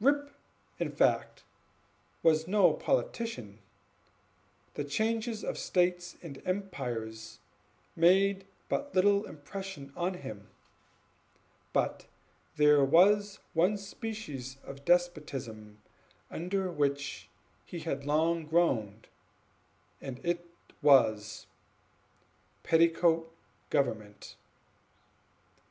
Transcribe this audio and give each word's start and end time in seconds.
Rip, 0.00 0.30
in 0.78 0.92
fact, 0.92 1.44
was 2.22 2.46
no 2.46 2.74
politician; 2.74 3.58
the 4.74 4.84
changes 4.84 5.42
of 5.42 5.56
states 5.56 6.18
and 6.22 6.42
empires 6.44 7.38
made 7.96 8.44
but 8.68 8.94
little 8.94 9.24
impression 9.24 9.94
on 9.96 10.12
him; 10.12 10.50
but 11.72 12.06
there 12.56 12.84
was 12.84 13.38
one 13.54 13.78
species 13.78 14.58
of 14.62 14.84
despotism 14.84 15.78
under 16.30 16.70
which 16.70 17.30
he 17.64 17.78
had 17.78 18.04
long 18.04 18.44
groaned, 18.44 19.08
and 20.02 20.18
that 20.18 20.44
was 20.82 21.46
petticoat 22.62 23.34
government. 23.70 24.36